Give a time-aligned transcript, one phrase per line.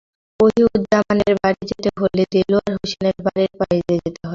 [0.39, 4.29] ওহিদুজ্জামানের বাড়ি যেতে হলে দেলোয়ার হোসেনের বাড়ির পাশ দিয়ে যেতে হয়।